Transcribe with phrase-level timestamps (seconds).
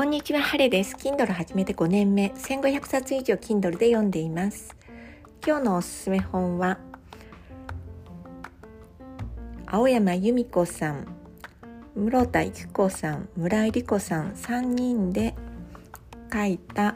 [0.00, 0.96] こんにちは、晴れです。
[0.96, 4.74] Kindle 始めて5年目、1500冊以上 Kindle で読んでいます。
[5.46, 6.78] 今日のおすすめ本は、
[9.66, 11.06] 青山由美子さん、
[11.94, 15.34] 室田育子さん、村井理子さん3人で
[16.32, 16.94] 書いた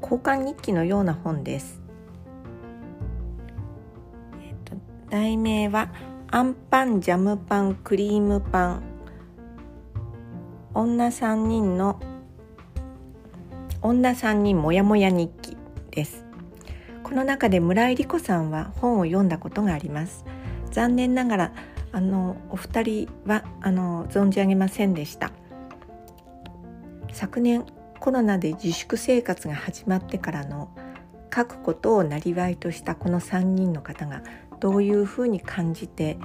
[0.00, 1.82] 交換日記のような本です。
[4.40, 4.76] えっと、
[5.10, 5.92] 題名は
[6.30, 8.95] アンパン、ジャムパン、クリームパン
[10.76, 11.98] 女3人の
[13.80, 15.56] 女3人もやもや日記
[15.90, 16.26] です。
[17.02, 20.26] この中で村井理子さんは本を読んだことがあります。
[20.70, 21.52] 残念ながら
[21.92, 25.32] あのお二人はあの存じ上げませんでした。
[27.10, 27.64] 昨年
[27.98, 30.68] コロナで自粛生活が始まってからの
[31.34, 34.22] 書くことをなりわいとしたこの3人の方が
[34.60, 36.18] どういうふうに感じて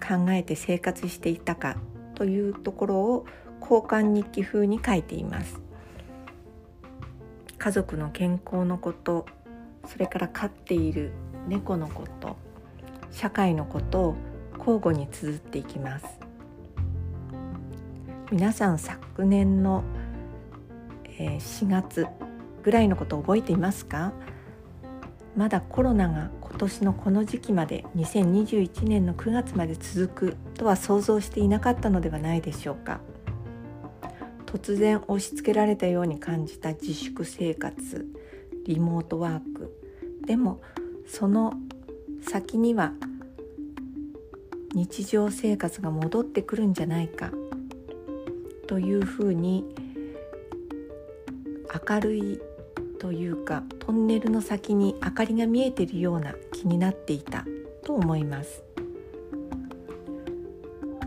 [0.00, 1.76] 考えて生活していたか
[2.14, 3.26] というところを
[3.60, 5.60] 交換日記風に書いています。
[7.58, 9.26] 家族の健康のこと
[9.86, 11.12] それから飼っている
[11.48, 12.36] 猫のこと
[13.10, 14.16] 社会のことを
[14.58, 16.06] 交互に綴っていきます。
[18.30, 19.82] 皆さん昨年の
[21.18, 22.06] 4月
[22.62, 24.12] ぐらいのことを覚えていますか？
[25.36, 33.00] まだコロナが今年のこの時期まで2021年の9月まで続くとは想像していなかったのではないでしょうか。
[34.50, 38.06] 突然押し付けられたように感じた自粛生活
[38.64, 39.78] リモートワーク。
[40.24, 40.62] でも
[41.06, 41.52] その
[42.22, 42.94] 先には
[44.72, 47.30] 日常生活が戻ってくるんじゃないか
[48.66, 49.64] というふうに
[51.88, 52.40] 明るい
[52.98, 57.44] というかトンネルの先に明かりが見えているような気になっていた
[57.84, 58.62] と思います。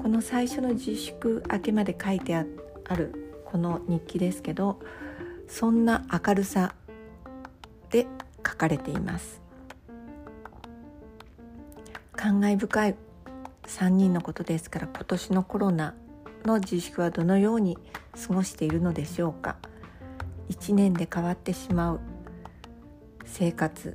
[0.01, 2.43] この最初の自粛明けまで書いてあ
[2.95, 4.79] るこの日記ですけど
[5.49, 6.73] そんな明るさ
[7.89, 9.41] で書かれています。
[12.13, 12.95] 感慨深い
[13.63, 15.95] 3人のことですから今年のコロナ
[16.45, 17.77] の自粛はどのように
[18.27, 19.57] 過ごしているのでしょうか。
[20.49, 21.99] 1年で変わってしまう
[23.25, 23.93] 生活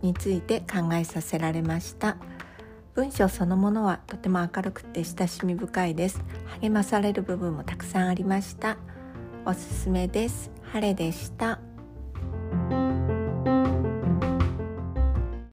[0.00, 2.16] について考えさせられました。
[2.96, 6.24] 文章そのものはとても明るくて親しみ深いです。
[6.62, 8.78] 励まされる部分もたくさんありました。
[9.44, 10.50] おすすめです。
[10.72, 11.58] 晴れでした。